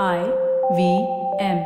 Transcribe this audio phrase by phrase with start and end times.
[0.00, 0.20] I
[0.76, 0.82] V
[1.38, 1.58] M.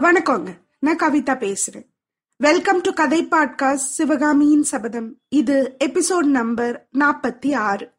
[0.00, 0.56] வணக்கங்க.
[0.78, 1.86] நான் கவிதா பேசுறேன்.
[2.36, 7.92] வெல்கம் டு கதை பாட்காஸ்ட் சிவகாமியின் சபதம் இது எபிசோட் நம்பர் நாற்பத்தி ஆறு.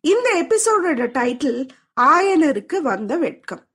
[0.00, 1.68] இந்த எபிசோடோட டைட்டில்
[2.00, 3.67] ஆயனருக்கு வந்த வெட்கம்.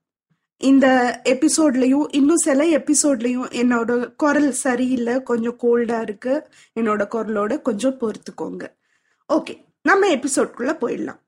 [0.63, 0.87] இந்த
[1.23, 6.47] எபிசோட்லயும் இன்னும் சில எபிசோட்லயும் என்னோட குரல் சரியில்லை கொஞ்சம் கோல்டா இருக்கு.
[6.79, 8.63] என்னோட குரலோட கொஞ்சம் பொறுத்துக்கோங்க.
[9.33, 11.19] ஓகே நம்ம எபிசோட்குள்ள போயிடலாம்.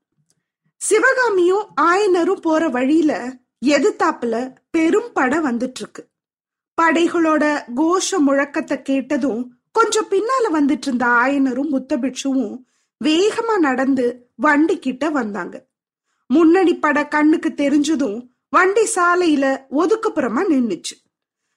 [0.81, 3.34] சிவகாமியும் ஆயனரும் போற வழியில
[3.66, 6.07] எதிர்த்தாப்புல பெரும் படம் வந்துட்டு இருக்கு
[6.81, 7.43] படைகளோட
[7.76, 12.63] கோஷ முழக்கத்தை கேட்டதும் கொஞ்சம் பின்னால வந்துட்டு இருந்த ஆயனரும் முத்தபிட்சுவும்
[13.04, 15.65] வேகமா நடந்து வண்டி கிட்ட வந்தாங்க.
[16.27, 20.95] முன்னணி பட கண்ணுக்கு தெரிஞ்சதும் வண்டி சாலையில ஒதுக்குப்புறமா நின்னுச்சு.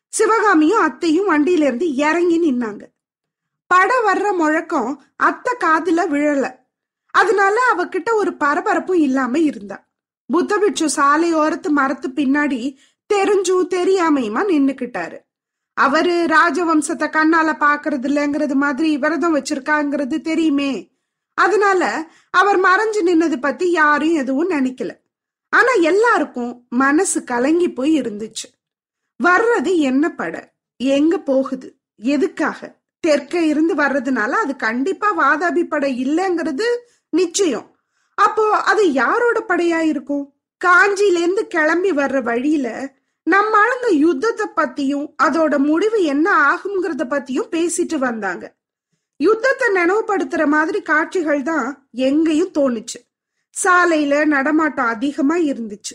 [0.08, 2.84] சிவகாமியும் அத்தையும் வண்டியில இருந்து இறங்கி நின்னாங்க.
[3.66, 6.54] படம் வர்ற முழக்கம் அத்தை காதுல விழல.
[7.10, 9.86] அதனால அவகிட்ட ஒரு பரபரப்பும் இல்லாம இருந்தா.
[10.32, 12.76] புத்தபிட்சு சாலையோரத்து மரத்து பின்னாடி
[13.14, 15.18] தெரிஞ்சும் தெரியாமையுமா நின்னுக்கிட்டாரு.
[15.74, 20.72] அவரு ராஜவம்சத்தை கண்ணால பாக்குறது இல்லைங்கிறது மாதிரி விரதம் வச்சிருக்காங்கிறது தெரியுமே.
[21.34, 24.90] அதனால அவர் மறைஞ்சு நின்னது பத்தி யாரும் எதுவும் நினைக்கல.
[25.52, 28.48] ஆனா எல்லாருக்கும் மனசு கலங்கி போய் இருந்துச்சு.
[29.24, 30.54] வர்றது என்ன பட?
[30.76, 31.78] எங்க போகுது?
[31.96, 32.76] எதுக்காக?
[33.06, 36.66] தெற்க இருந்து வர்றதுனால அது கண்டிப்பா வாதாபி படை இல்லைங்கிறது
[37.10, 37.76] நிச்சயம்.
[38.14, 40.34] அப்போ அது யாரோட படையா இருக்கும்?
[40.64, 48.56] காஞ்சியிலேருந்து கிளம்பி வர்ற வழியில நம்ம ஆளுங்க யுத்தத்தை பத்தியும் அதோட முடிவு என்ன ஆகுங்கிறத பத்தியும் பேசிட்டு வந்தாங்க.
[49.16, 52.98] யுத்தத்தை நினைவுபடுத்துற மாதிரி காட்சிகள் தான் எங்கேயும் தோணுச்சு.
[53.62, 55.94] சாலையில நடமாட்டம் அதிகமா இருந்துச்சு.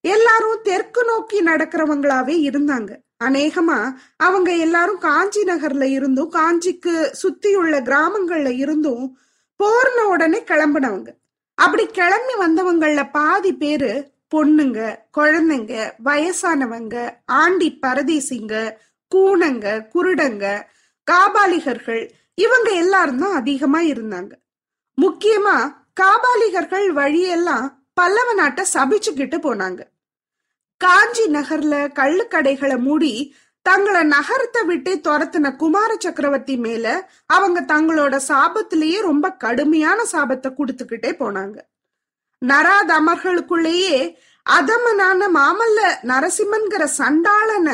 [0.00, 2.90] எல்லாரும் தெற்கு நோக்கி நடக்கிறவங்களாவே இருந்தாங்க.
[3.24, 3.78] அநேகமா
[4.16, 9.18] அவங்க எல்லாரும் காஞ்சி நகர்ல இருந்தும் காஞ்சிக்கு சுத்தியுள்ள கிராமங்கள்ல இருந்தும்
[9.60, 11.08] போர்ன உடனே கிளம்பினவங்க.
[11.54, 13.92] அப்படி கிளம்பி வந்தவங்கள பாதி பேரு
[14.36, 14.80] பொண்ணுங்க
[15.18, 15.74] குழந்தைங்க
[16.04, 18.54] வயசானவங்க ஆண்டி பரதேசிங்க
[19.12, 20.46] கூணங்க குருடங்க
[21.06, 22.02] காபாலிகர்கள்
[22.34, 24.32] இவங்க எல்லாரும் தான் அதிகமா இருந்தாங்க.
[24.98, 25.56] முக்கியமா
[26.00, 29.80] காபாலிகர்கள் வழியெல்லாம் பல்லவ நாட்டை சபிச்சுக்கிட்டு போனாங்க.
[30.80, 33.12] காஞ்சி நகர்ல கள்ளுக்கடைகளை மூடி
[33.66, 36.86] தங்களை நகரத்தை விட்டு துரத்தின குமார சக்கரவர்த்தி மேல
[37.36, 41.56] அவங்க தங்களோட சாபத்திலேயே ரொம்ப கடுமையான சாபத்தை கொடுத்துக்கிட்டே போனாங்க.
[42.42, 43.98] நராதமர்களுக்குள்ளேயே
[44.46, 45.80] அதமனான மாமல்ல
[46.10, 47.70] நரசிம்மன்கிற சண்டாளன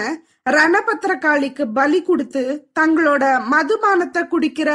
[0.50, 2.42] ரணபத்திரகாளிக்கு பலி கொடுத்து
[2.80, 4.70] தங்களோட மதுபானத்தை குடிக்கிற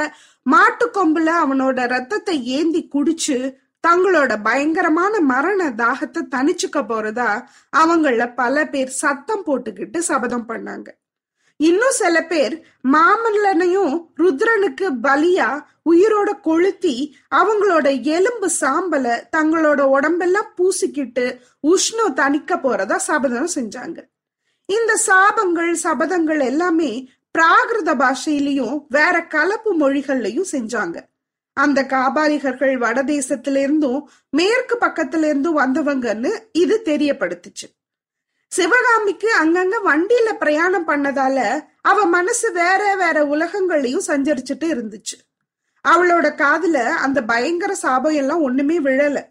[0.52, 3.38] மாட்டு கொம்புல அவனோட ரத்தத்தை ஏந்தி குடிச்சு
[3.88, 7.30] தங்களோட பயங்கரமான மரண தாகத்தை தனிச்சுக்க போறதா
[7.82, 10.90] அவங்கள பல பேர் சத்தம் போட்டுக்கிட்டு சபதம் பண்ணாங்க.
[11.60, 12.54] இன்னும் சில பேர்
[12.94, 15.50] மாமல்லனையும் ருத்ரனுக்கு பலியா
[15.92, 16.96] உயிரோட கொளுத்தி
[17.40, 17.88] அவங்களோட
[18.18, 21.26] எலும்பு சாம்பல தங்களோட உடம்பெல்லாம் பூசிக்கிட்டு
[21.74, 24.00] உஷ்ணம் தணிக்க போறதா சபதம் செஞ்சாங்க.
[24.70, 26.92] இந்த சாபங்கள் சபதங்கள் எல்லாமே
[27.38, 31.06] பிராகிருத பாஷையிலையும் வேற கலப்பு மொழிகள்லயும் செஞ்சாங்க.
[31.54, 37.78] அந்த காபாலிகர்கள் வடதேசத்துல இருந்தும் மேற்கு பக்கத்துல இருந்தும் வந்தவங்கன்னு இது தெரியப்படுத்துச்சு.
[38.48, 45.18] சிவகாமிக்கு அங்கங்க வண்டியில பிரயாணம் பண்ணதால அவ மனசு வேற வேற உலகங்களையும் சஞ்சரிச்சுட்டு இருந்துச்சு.
[45.88, 49.26] அவளோட காதுல அந்த பயங்கர சாபம் எல்லாம் ஒண்ணுமே விழல.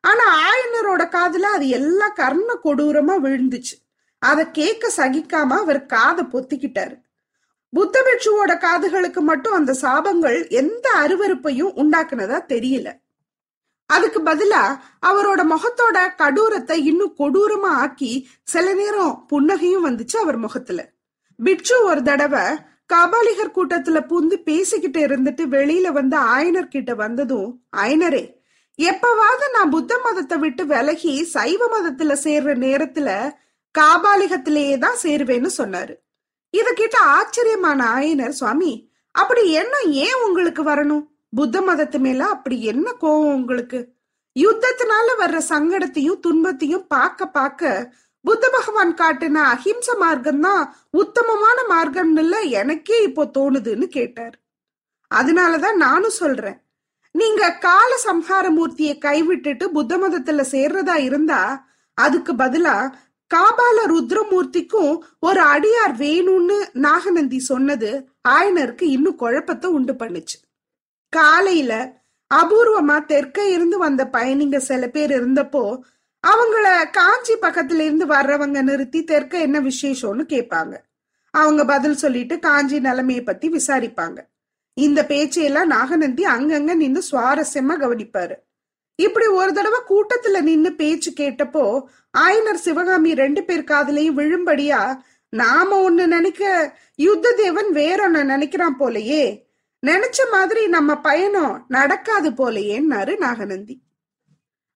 [0.00, 3.76] ஆனா ஆயனரோட காதுல அது எல்லாம் கர்ண கொடூரமா விழுந்துச்சு.
[4.18, 7.00] அதை கேட்க சகிக்காம அவர் காதை பொத்திக்கிட்டாரு.
[7.72, 12.88] புத்த பிட்சுவோட காதுகளுக்கு மட்டும் அந்த சாபங்கள் எந்த அருவருப்பையும் உண்டாக்குனதா தெரியல.
[13.86, 14.62] அதுக்கு பதிலா
[15.06, 20.80] அவரோட முகத்தோட கடூரத்தை இன்னும் கொடூரமா ஆக்கி சில நேரம் புன்னகையும் வந்துச்சு அவர் முகத்துல.
[21.38, 22.44] பிட்சு ஒரு தடவை
[22.92, 28.24] காபாலிகர் கூட்டத்துல பூந்து பேசிக்கிட்டு இருந்துட்டு வெளியில வந்து ஆயனர் கிட்ட வந்ததும் ஆயனரே
[28.78, 33.08] எப்பவாவது நான் புத்த மதத்தை விட்டு விலகி சைவ மதத்துல சேர்ற நேரத்துல
[33.74, 35.94] காபாலிகத்திலேயே தான் சேருவேன்னு சொன்னாரு.
[36.52, 38.90] இத கேட்ட ஆச்சரியமான ஆயனர் சுவாமி.
[39.10, 41.06] அப்படி என்ன ஏன் உங்களுக்கு வரணும்?
[41.34, 43.80] புத்த மதத்து மேல அப்படி என்ன கோவம் உங்களுக்கு?
[44.36, 53.02] யுத்தத்தினால வர்ற சங்கடத்தையும் துன்பத்தையும் பார்க்க பார்க்க புத்த பகவான் காட்டின அஹிம்ச மார்க்கம் தான் உத்தமமான மார்க்கம்னு எனக்கே
[53.02, 54.36] இப்போ தோணுதுன்னு கேட்டார்.
[55.14, 56.58] அதனாலதான் நானும் சொல்றேன்.
[57.10, 62.94] நீங்க கால சம்ஹார மூர்த்தியை கைவிட்டுட்டு புத்த மதத்துல சேர்றதா இருந்தா அதுக்கு பதிலா
[63.34, 70.38] காபால ருத்ரமூர்த்திக்கும் ஒரு அடியார் வேணும்னு நாகநந்தி சொன்னது ஆயனருக்கு இன்னும் குழப்பத்தை உண்டு பண்ணுச்சு.
[71.08, 72.02] காலையில
[72.34, 75.78] அபூர்வமா தெற்க இருந்து வந்த பயணிங்க சில பேர் இருந்தப்போ
[76.24, 80.74] அவங்கள காஞ்சி பக்கத்துல இருந்து வர்றவங்க நிறுத்தி தெற்க என்ன விசேஷம்னு கேட்பாங்க.
[81.30, 84.18] அவங்க பதில் சொல்லிட்டு காஞ்சி நிலைமையை பத்தி விசாரிப்பாங்க.
[84.74, 88.34] இந்த பேச்சையெல்லாம் நாகநந்தி அங்கங்க நின்று சுவாரஸ்யமா கவனிப்பாரு.
[88.96, 91.82] இப்படி ஒரு தடவை கூட்டத்துல நின்னு பேச்சு கேட்டப்போ
[92.18, 94.96] ஆயனர் சிவகாமி ரெண்டு பேர் காதலையும் விழும்படியா
[95.28, 99.42] நாம ஒண்ணு நினைக்க யுத்த தேவன் வேறொன்னு நினைக்கிறான் போலயே.
[99.86, 103.80] நினைச்ச மாதிரி நம்ம பயணம் நடக்காது போலயேன்னாரு நாகநந்தி.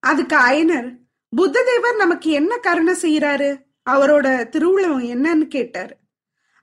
[0.01, 0.97] அதுக்கு ஆயனர்
[1.37, 5.97] புத்ததேவர் நமக்கு என்ன கருணை செய்யறாரு அவரோட திருவிழம் என்னன்னு கேட்டாரு.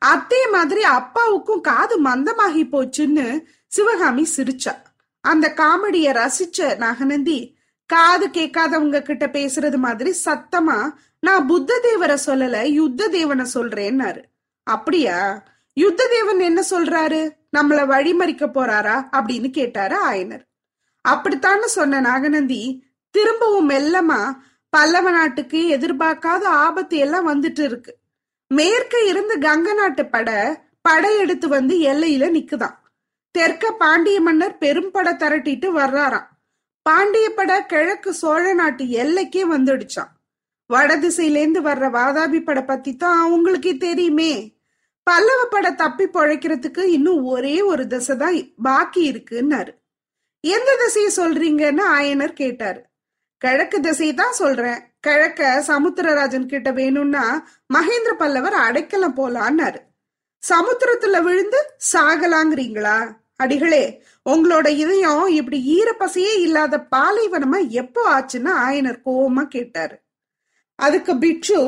[0.05, 4.73] அத்தைய மாதிரி அப்பாவுக்கும் காது மந்தமாகி போச்சுன்னு சிவகாமி சிரிச்சா.
[5.23, 13.07] அந்த காமெடிய ரசிச்ச நாகநந்தி காது கேட்காதவங்க கிட்ட பேசுறது மாதிரி சத்தமா நான் புத்த தேவரை சொல்லல யுத்த
[13.07, 14.23] தேவனை சொல்றேன்னாரு.
[14.63, 15.43] அப்படியா?
[15.73, 17.29] யுத்த தேவன் என்ன சொல்றாரு?
[17.57, 19.07] நம்மள வழிமறிக்க போறாரா?
[19.11, 20.41] அப்படின்னு கேட்டாரு ஆயனர்.
[21.09, 24.35] அப்படித்தான்னு சொன்ன நாகநந்தி திரும்பவும் மெல்லமா
[24.69, 27.97] பல்லவ நாட்டுக்கு எதிர்பார்க்காத ஆபத்து எல்லாம் வந்துட்டு இருக்கு.
[28.47, 32.81] மேற்க இருந்து கங்க நாட்டு படை படையெடுத்து வந்து எல்லையில நிக்குதான்.
[33.37, 36.27] தெற்க பாண்டிய மன்னர் பெரும்பட திரட்டிட்டு வர்றாராம்.
[36.81, 40.11] பாண்டிய பட கிழக்கு சோழ நாட்டு எல்லைக்கே வந்துடுச்சான்
[40.69, 44.33] வடதிசையிலேந்து வர்ற வாதாபி பட பத்தி தான் அவங்களுக்கே தெரியுமே.
[45.03, 49.71] பல்லவ பட தப்பி பொழைக்கிறதுக்கு இன்னும் ஒரே ஒரு திசை தான் பாக்கி இருக்குன்னாரு.
[50.43, 52.81] எந்த திசையை சொல்றீங்கன்னு ஆயனர் கேட்டாரு.
[53.37, 54.79] கிழக்கு திசையை தான் சொல்றேன்.
[54.99, 57.25] கிழக்க சமுத்திரராஜன் கிட்ட வேணும்னா
[57.73, 59.81] மகேந்திர பல்லவர் அடைக்கலம் போலான்னாரு.
[60.43, 61.59] சமுத்திரத்துல விழுந்து
[61.93, 62.97] சாகலாங்கிறீங்களா?
[63.43, 63.83] அடிகளே
[64.29, 69.95] உங்களோட இதயம் இப்படி ஈரப்பசையே இல்லாத பாலைவனமா எப்போ ஆச்சுன்னு ஆயனர் கோவமா கேட்டாரு.
[70.79, 71.59] அதுக்கு பிட்சு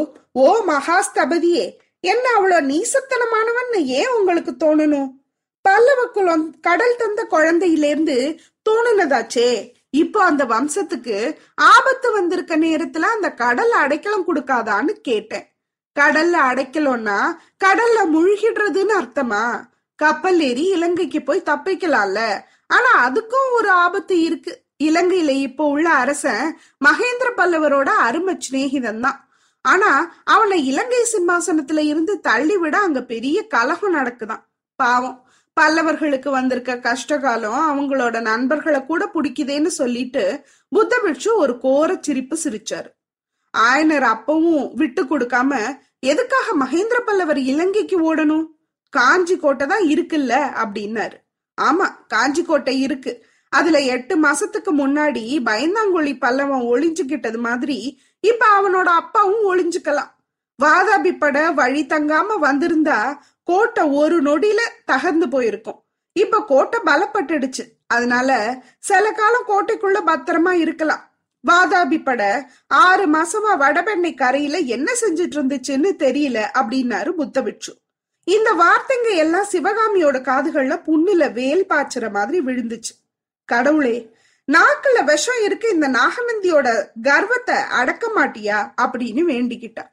[0.44, 1.66] ஓ மகாஸ்தபதியே
[2.12, 5.12] என்ன அவ்வளோ நீசத்தனமானவன்னு ஏன் உங்களுக்கு தோணணும்?
[5.66, 8.18] பல்லவ குலம் கடல் தந்த குழந்தையிலேருந்து
[8.70, 9.50] தோணுனதாச்சே.
[10.02, 11.18] இப்போ அந்த வம்சத்துக்கு
[11.56, 15.46] ஆபத்து வந்திருக்க நேரத்துல அந்த கடல்ல அடைக்கலம் கொடுக்காதான்னு கேட்டேன்.
[15.96, 17.20] கடல்ல அடைக்கலம்னா
[17.66, 19.44] கடல்ல முழுகிடுறதுன்னு அர்த்தமா?
[19.96, 22.20] கப்பல் ஏறி இலங்கைக்கு போய் தப்பிக்கலாம்ல.
[22.68, 24.54] ஆனா அதுக்கும் ஒரு ஆபத்து இருக்கு.
[24.84, 29.20] இலங்கையில இப்போ உள்ள அரசன் மகேந்திர பல்லவரோட அருமை சிநேகிதன் தான்.
[29.62, 34.44] ஆனா அவனை இலங்கை சிம்மாசனத்துல இருந்து தள்ளி விட அங்க பெரிய கலகம் நடக்குதான்.
[34.76, 35.20] பாவம்.
[35.62, 40.24] பல்லவர்களுக்கு வந்திருக்க கஷ்டகாலம் அவங்களோட நண்பர்களை கூட பிடிக்குதேன்னு சொல்லிட்டு
[40.70, 42.90] புத்த பிட்சு ஒரு கோர சிரிப்பு சிரிச்சாரு.
[43.58, 48.46] ஆயனர் அப்பவும் விட்டு கொடுக்காம எதுக்காக மகேந்திர பல்லவர் இலங்கைக்கு ஓடணும்?
[48.90, 50.34] காஞ்சி கோட்டை தான் இருக்குல்ல
[50.64, 51.18] அப்படின்னாரு.
[51.62, 53.26] ஆமா காஞ்சி கோட்டை இருக்கு.
[53.50, 57.78] அதுல எட்டு மாசத்துக்கு முன்னாடி பயந்தாங்கொழி பல்லவன் ஒளிஞ்சுக்கிட்டது மாதிரி
[58.20, 60.12] இப்ப அவனோட அப்பாவும் ஒளிஞ்சுக்கலாம்.
[60.64, 64.62] வாதாபி பட வழி தங்காம வந்திருந்தா கோட்டை ஒரு நொடியில
[64.92, 65.80] தகர்ந்து போயிருக்கும்.
[66.16, 67.64] இப்ப கோட்டை பலப்பட்டுடுச்சு.
[67.88, 68.30] அதனால
[68.80, 71.04] சில காலம் கோட்டைக்குள்ள பத்திரமா இருக்கலாம்.
[71.44, 72.22] வாதாபி பட
[72.68, 77.74] ஆறு மாசமா வடபெண்ணை கரையில என்ன செஞ்சிட்டு இருந்துச்சுன்னு தெரியல அப்படின்னாரு புத்தபிட்சு.
[78.26, 82.94] இந்த வார்த்தைங்க எல்லாம் சிவகாமியோட காதுகள்ல புண்ணுல வேல் பாய்ச்சுற மாதிரி விழுந்துச்சு.
[83.46, 84.12] கடவுளே
[84.52, 86.68] நாக்குல விஷம் இருக்கு இந்த நாகநந்தியோட
[87.02, 89.84] கர்வத்தை அடக்க மாட்டியா அப்படின்னு வேண்டிக்கிட்டா.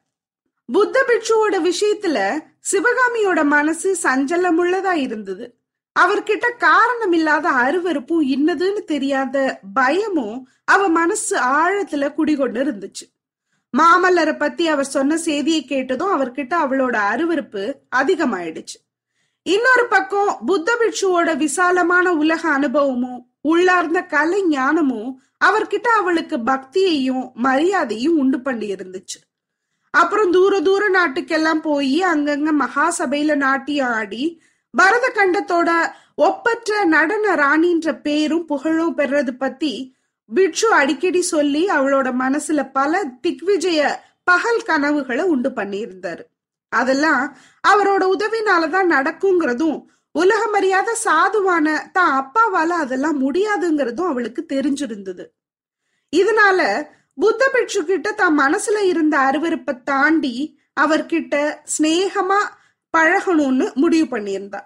[0.65, 2.39] புத்த பிட்சுவோட விஷயத்துல
[2.71, 5.55] சிவகாமியோட மனசு சஞ்சலமுள்ளதா இருந்தது.
[5.99, 13.05] அவர்கிட்ட காரணம் இல்லாத அருவறுப்பும் இன்னதுன்னு தெரியாத பயமும் அவ மனசு ஆழத்துல குடிகொண்டு இருந்துச்சு.
[13.77, 18.77] மாமல்லரை பத்தி அவர் சொன்ன செய்தியை கேட்டதும் அவர்கிட்ட அவளோட அருவருப்பு அதிகமாயிடுச்சு.
[19.43, 28.41] இன்னொரு பக்கம் புத்த பிட்சுவோட விசாலமான உலக அனுபவமும் உள்ளார்ந்த கலை ஞானமும் அவர்கிட்ட அவளுக்கு பக்தியையும் மரியாதையும் உண்டு
[28.41, 29.19] பண்ணி இருந்துச்சு.
[29.89, 34.41] அப்புறம் தூர தூர நாட்டுக்கெல்லாம் போய் அங்கங்க மகாசபையில நாட்டியம் ஆடி
[34.77, 35.69] பரத கண்டத்தோட
[36.15, 39.95] ஒப்பற்ற நடன ராணின்ற பேரும் புகழும் பெறது பத்தி
[40.33, 43.81] பிட்சு அடிக்கடி சொல்லி அவளோட மனசுல பல திக்விஜய
[44.23, 46.23] பகல் கனவுகளை உண்டு பண்ணியிருந்தாரு.
[46.71, 47.23] அதெல்லாம்
[47.63, 49.79] அவரோட உதவினாலதான் நடக்குங்கிறதும்
[50.15, 55.23] உலகமறியாத சாதுவான தான் அப்பாவால அதெல்லாம் முடியாதுங்கிறதும் அவளுக்கு தெரிஞ்சிருந்தது.
[56.13, 56.59] இதனால
[57.15, 60.35] புத்த பிட்சு கிட்ட தான் மனசுல இருந்த அருவருப்பை தாண்டி
[60.81, 61.35] அவர்கிட்ட
[61.73, 62.39] சிநேகமா
[62.93, 64.61] பழகணும்னு முடிவு பண்ணியிருந்தா.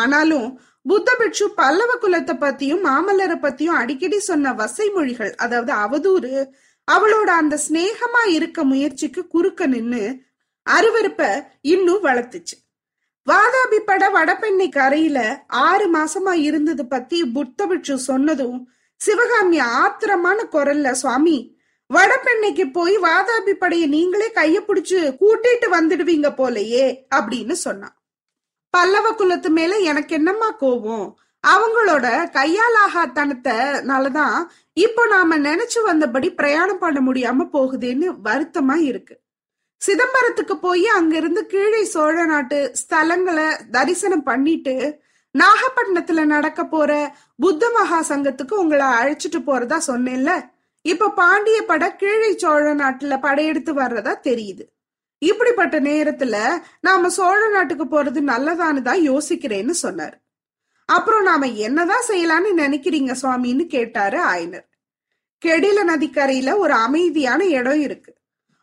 [0.00, 0.48] ஆனாலும்
[0.82, 6.32] புத்த பிட்சு பல்லவ குலத்தை பத்தியும் மாமல்லரை பத்தியும் அடிக்கடி சொன்ன வசை மொழிகள் அதாவது அவதூறு
[6.88, 10.02] அவளோட அந்த சிநேகமா இருக்க முயற்சிக்கு குறுக்க நின்னு
[10.66, 11.22] அருவருப்ப
[11.60, 12.56] இன்னும் வளர்த்துச்சு.
[13.26, 18.58] வாதாபி பட வடபெண்ணை கரையில ஆறு மாசமா இருந்தது பத்தி புத்த பிட்சு சொன்னதும்
[19.00, 21.36] சிவகாமி ஆத்திரமான குரல்ல சுவாமி
[21.90, 26.84] வடபெண்ணைக்கு போய் வாதாபி படைய நீங்களே கைய பிடிச்சு கூட்டிட்டு வந்துடுவீங்க போலயே
[27.14, 27.96] அப்படின்னு சொன்னான்.
[28.76, 31.14] பல்லவ குலத்து மேல எனக்கு என்னம்மா கோவம்
[31.44, 32.06] அவங்களோட
[32.38, 34.36] கையாலாகாத்தனத்தினாலதான்
[34.72, 39.20] இப்போ நாம நினைச்சு வந்தபடி பிரயாணம் பண்ண முடியாம போகுதேன்னு வருத்தமா இருக்கு.
[39.80, 45.00] சிதம்பரத்துக்கு போய் அங்கிருந்து கீழே சோழ நாட்டு ஸ்தலங்களை தரிசனம் பண்ணிட்டு
[45.38, 50.50] நாகப்பட்டினத்துல நடக்க போற புத்த மகா சங்கத்துக்கு உங்களை அழைச்சிட்டு போறதா சொன்னேன்ல?
[50.82, 54.64] இப்ப பாண்டிய பட கீழே சோழ நாட்டுல படையெடுத்து வர்றதா தெரியுது.
[55.22, 56.36] இப்படிப்பட்ட நேரத்துல
[56.80, 60.16] நாம சோழ நாட்டுக்கு போறது நல்லதான்னு தான் யோசிக்கிறேன்னு சொன்னார்.
[60.88, 64.66] அப்புறம் நாம என்னதான் செய்யலான்னு நினைக்கிறீங்க சுவாமின்னு கேட்டாரு ஆயனர்.
[65.42, 68.12] கெடில நதிக்கரையில ஒரு அமைதியான இடம் இருக்கு.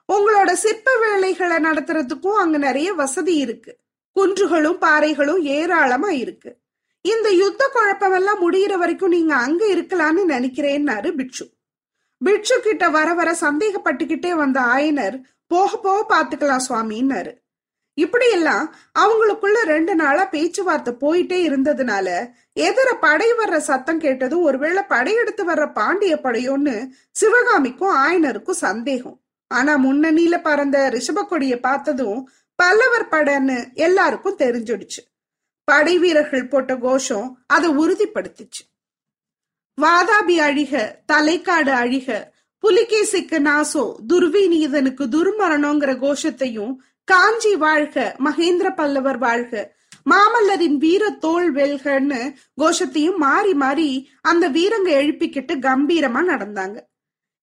[0.10, 3.72] உங்களோட சிற்ப வேலைகளை நடத்துறதுக்கும் அங்க நிறைய வசதி இருக்கு.
[4.16, 6.52] குன்றுகளும் பாறைகளும் ஏராளமா இருக்கு.
[7.06, 11.46] இந்த யுத்த குழப்பமெல்லாம் முடியிற வரைக்கும் நீங்க அங்க இருக்கலாம்னு நினைக்கிறேன்னாரு பிட்சு
[12.22, 15.18] பிட்சு கிட்ட வர வர சந்தேகப்பட்டுக்கிட்டே வந்த ஆயனர்
[15.52, 17.32] போக போக பாத்துக்கலாம் சுவாமின்னாரு.
[17.98, 18.66] இப்படியெல்லாம்
[19.00, 22.08] அவங்களுக்குள்ள ரெண்டு நாளா பேச்சுவார்த்தை போயிட்டே இருந்ததுனால
[22.68, 26.76] எதிர படை வர்ற சத்தம் கேட்டதும் ஒருவேளை படையெடுத்து வர்ற பாண்டிய படையோன்னு
[27.12, 29.18] சிவகாமிக்கும் ஆயனருக்கும் சந்தேகம்.
[29.52, 32.20] ஆனா முன்னணியில பறந்த ரிஷபக்கொடிய பார்த்ததும்
[32.60, 35.02] பல்லவர் படன்னு எல்லாருக்கும் தெரிஞ்சிடுச்சு.
[35.68, 38.64] படை வீரர்கள் போட்ட கோஷம் அதை உறுதிப்படுத்துச்சு.
[39.78, 40.74] வாதாபி அழிக
[41.06, 42.08] தலைக்காடு அழிக
[42.64, 46.74] புலிகேசிக்கு நாசோ துர்விநீதனுக்கு துர்மரணங்கிற கோஷத்தையும்
[47.04, 49.78] காஞ்சி வாழ்க மகேந்திர பல்லவர் வாழ்க
[50.10, 52.20] மாமல்லரின் வீர தோல் வெல்கன்னு
[52.62, 56.78] கோஷத்தையும் மாறி மாறி அந்த வீரங்க எழுப்பிக்கிட்டு கம்பீரமா நடந்தாங்க.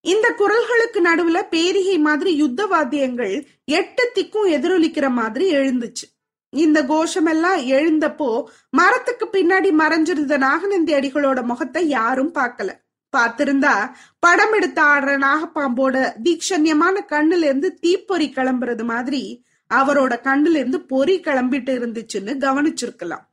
[0.04, 6.06] இந்த குரல்களுக்கு நடுவுல பேரிகை மாதிரி யுத்த வாத்தியங்கள் எட்டு திக்கும் எதிரொலிக்கிற மாதிரி எழுந்துச்சு.
[6.52, 12.70] இந்த கோஷமெல்லாம் எழுந்தப்போ மரத்துக்கு பின்னாடி மறைஞ்சிருந்த நாகநந்தி அடிகளோட முகத்தை யாரும் பார்க்கல.
[13.16, 19.44] பார்த்திருந்தா படம் எடுத்து ஆடுற நாகப்பாம்போட தீக்ஷண்யமான கண்ணுல இருந்து தீப்பொறி கிளம்புறது மாதிரி
[19.74, 23.24] அவரோட கண்ணுல இருந்து பொறி கிளம்பிட்டு இருந்துச்சுன்னு கவனிச்சிருக்கலாம்.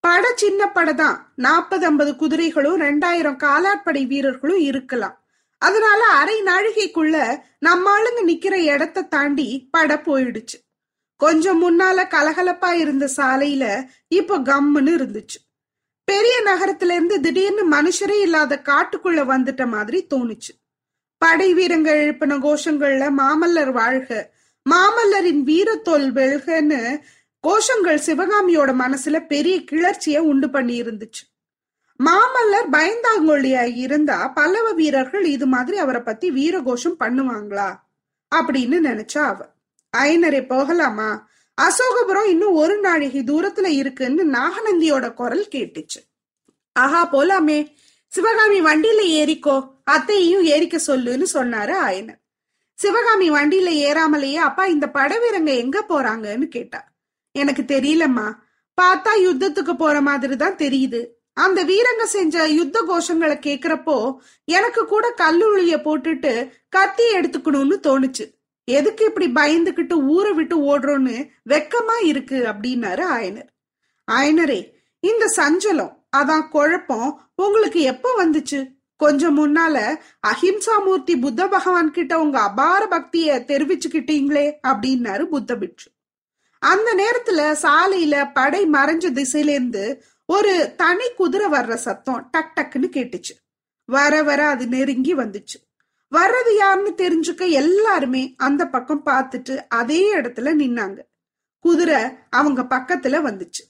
[0.00, 1.16] பட சின்ன படதான்.
[1.34, 5.24] நாற்பது ஐம்பது குதிரைகளும் ரெண்டாயிரம் காலாட்படை வீரர்களும் இருக்கலாம்.
[5.58, 10.58] அதனால அரை நாழிகைக்குள்ள நம்ம ஆளுங்க நிக்கிற இடத்த தாண்டி பட போயிடுச்சு.
[11.16, 15.49] கொஞ்சம் முன்னால கலகலப்பா இருந்த சாலையில இப்போ கம்முன்னு இருந்துச்சு.
[16.12, 20.52] பெரிய நகரத்துல இருந்து திடீர்னு மனுஷரே இல்லாத காட்டுக்குள்ள வந்துட்ட மாதிரி தோணுச்சு.
[21.18, 24.30] படை வீரங்கள் எழுப்பின கோஷங்கள்ல மாமல்லர் வாழ்க
[24.66, 26.80] மாமல்லரின் வீரத்தோல் வெல்கன்னு
[27.44, 31.22] கோஷங்கள் சிவகாமியோட மனசுல பெரிய கிளர்ச்சிய உண்டு பண்ணி இருந்துச்சு
[32.00, 37.68] மாமல்லர் பயந்தாங்கொழியா இருந்தா பல்லவ வீரர்கள் இது மாதிரி அவரை பத்தி வீர கோஷம் பண்ணுவாங்களா?
[38.32, 39.38] அப்படின்னு நினைச்சா அவ.
[39.96, 41.08] ஐனரே போகலாமா?
[41.60, 46.12] அசோகபுரம் இன்னும் ஒரு நாழிகை தூரத்துல இருக்குன்னு நாகநந்தியோட குரல் கேட்டுச்சு.
[46.72, 47.74] ஆஹா போலாமே.
[48.06, 49.70] சிவகாமி வண்டியில ஏறிக்கோ.
[49.84, 52.20] அத்தையும் ஏறிக்க சொல்லுன்னு சொன்னாரு ஆயனர்.
[52.74, 56.84] சிவகாமி வண்டியில ஏறாமலேயே அப்பா இந்த படவீரங்க எங்க போறாங்கன்னு கேட்டா.
[57.32, 58.34] எனக்கு தெரியலம்மா.
[58.80, 61.06] பார்த்தா யுத்தத்துக்கு போற மாதிரி தான் தெரியுது.
[61.32, 68.39] அந்த வீரங்க செஞ்ச யுத்த கோஷங்களை கேக்குறப்போ எனக்கு கூட கல்லுளிய போட்டுட்டு கத்தி எடுத்துக்கணும்னு தோணுச்சு.
[68.64, 73.48] எதுக்கு இப்படி பயந்துகிட்டு ஊரை விட்டு ஓடுறோன்னு வெக்கமா இருக்கு அப்படின்னாரு ஆயனர்.
[74.12, 78.78] ஆயனரே இந்த சஞ்சலம் அதான் குழப்பம் உங்களுக்கு எப்ப வந்துச்சு?
[78.96, 85.90] கொஞ்சம் முன்னால அஹிம்சா மூர்த்தி புத்த பகவான் கிட்ட உங்க அபார பக்திய தெரிவிச்சுக்கிட்டீங்களே அப்படின்னாரு புத்த பிட்சு
[86.58, 93.34] அந்த நேரத்துல சாலையில படை மறைஞ்ச திசையில இருந்து ஒரு தனி குதிரை வர்ற சத்தம் டக் டக்குன்னு கேட்டுச்சு.
[93.84, 95.69] வர வர அது நெருங்கி வந்துச்சு.
[96.14, 100.98] வர்றது யாருன்னு தெரிஞ்சுக்க எல்லாருமே அந்த பக்கம் பார்த்துட்டு அதே இடத்துல நின்னாங்க.
[101.58, 103.62] குதிரை அவங்க பக்கத்துல வந்துச்சு.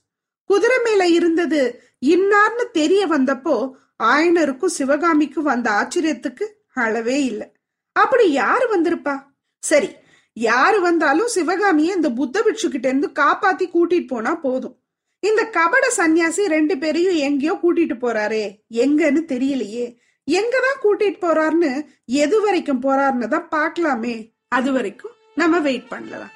[0.44, 3.70] குதிரை மேல இருந்தது இன்னார்னு தெரிய வந்தப்போ
[4.02, 7.52] ஆயனருக்கும் சிவகாமிக்கும் வந்த ஆச்சரியத்துக்கு அளவே இல்லை.
[7.92, 9.14] அப்படி யாரு வந்திருப்பா?
[9.62, 9.90] சரி
[10.32, 14.76] யாரு வந்தாலும் சிவகாமிய இந்த புத்த பிட்சு கிட்ட இருந்து காப்பாத்தி கூட்டிட்டு போனா போதும்.
[15.23, 19.87] இந்த கபட சன்னியாசி ரெண்டு பேரையும் எங்கேயோ கூட்டிட்டு போறாரே எங்கன்னு தெரியலையே.
[20.27, 24.33] எங்கதான் கூட்டிட்டு போறாருன்னு எது வரைக்கும் போறாருன்னு தான் பார்க்கலாமே.
[24.49, 26.31] அது வரைக்கும் நம்ம வெயிட் பண்ணலாம்.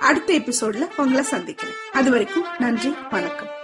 [0.00, 1.74] அடுத்த எபிசோட்ல உங்களை சந்திக்கிறேன்.
[1.92, 3.56] அது வரைக்கும் நன்றி வணக்கம்.